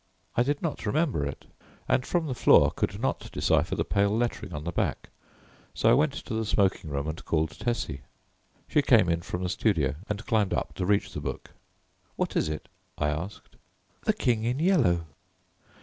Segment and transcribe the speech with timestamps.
[0.35, 1.45] I did not remember it,
[1.87, 5.09] and from the floor could not decipher the pale lettering on the back,
[5.75, 8.01] so I went to the smoking room and called Tessie.
[8.67, 11.51] She came in from the studio and climbed up to reach the book.
[12.15, 12.67] "What is it?"
[12.97, 13.57] I asked.
[14.07, 15.05] "_The King in Yellow.